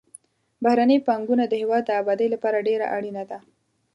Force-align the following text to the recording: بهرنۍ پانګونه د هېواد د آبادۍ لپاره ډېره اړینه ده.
بهرنۍ 0.63 0.97
پانګونه 1.07 1.43
د 1.47 1.53
هېواد 1.61 1.83
د 1.87 1.91
آبادۍ 2.01 2.27
لپاره 2.33 2.65
ډېره 2.67 2.85
اړینه 2.95 3.23
ده. 3.29 3.39